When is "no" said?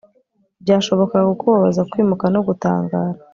2.33-2.39